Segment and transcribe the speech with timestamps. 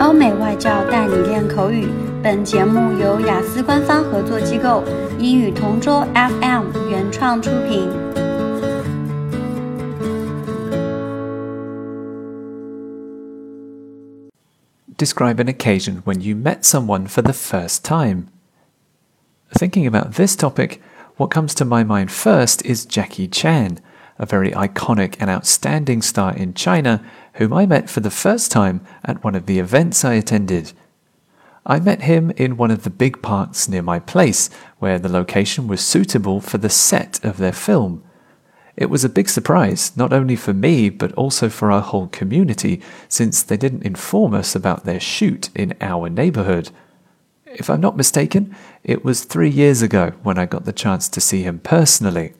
[0.00, 1.88] 欧美外教带你练口语。
[2.22, 4.82] 本节目由雅思官方合作机构
[5.18, 8.14] 英语同桌 FM 原创出品。
[14.96, 18.28] Describe an occasion when you met someone for the first time.
[19.52, 20.80] Thinking about this topic,
[21.18, 23.80] what comes to my mind first is Jackie Chan,
[24.19, 27.03] a very iconic and outstanding star in China
[27.35, 30.73] whom I met for the first time at one of the events I attended.
[31.65, 35.67] I met him in one of the big parks near my place, where the location
[35.67, 38.03] was suitable for the set of their film.
[38.75, 42.81] It was a big surprise, not only for me, but also for our whole community,
[43.07, 46.71] since they didn't inform us about their shoot in our neighborhood.
[47.45, 51.21] If I'm not mistaken, it was three years ago when I got the chance to
[51.21, 52.33] see him personally.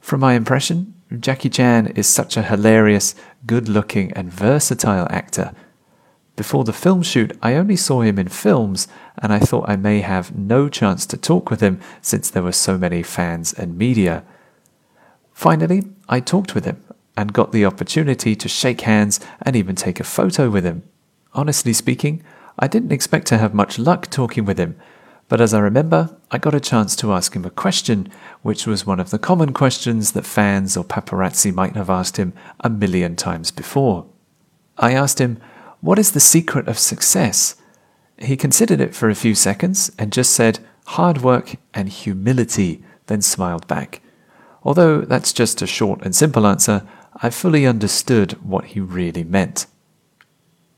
[0.00, 3.14] From my impression, Jackie Chan is such a hilarious,
[3.46, 5.52] good looking, and versatile actor.
[6.34, 10.00] Before the film shoot, I only saw him in films, and I thought I may
[10.00, 14.24] have no chance to talk with him since there were so many fans and media.
[15.32, 16.82] Finally, I talked with him
[17.16, 20.82] and got the opportunity to shake hands and even take a photo with him.
[21.32, 22.22] Honestly speaking,
[22.58, 24.76] I didn't expect to have much luck talking with him,
[25.28, 28.08] but as I remember, I got a chance to ask him a question,
[28.42, 32.32] which was one of the common questions that fans or paparazzi might have asked him
[32.60, 34.06] a million times before.
[34.78, 35.40] I asked him,
[35.80, 37.56] What is the secret of success?
[38.18, 43.20] He considered it for a few seconds and just said, Hard work and humility, then
[43.20, 44.00] smiled back.
[44.62, 46.86] Although that's just a short and simple answer,
[47.22, 49.66] I fully understood what he really meant.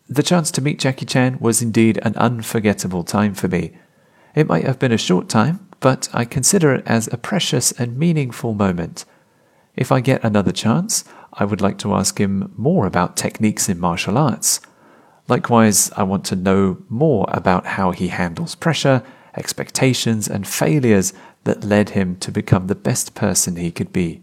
[0.09, 3.73] The chance to meet Jackie Chan was indeed an unforgettable time for me.
[4.39, 7.99] It might have been a short time, but I consider it as a precious and
[7.99, 9.05] meaningful moment.
[9.75, 13.81] If I get another chance, I would like to ask him more about techniques in
[13.81, 14.61] martial arts.
[15.27, 19.03] Likewise, I want to know more about how he handles pressure,
[19.37, 21.13] expectations, and failures
[21.43, 24.23] that led him to become the best person he could be.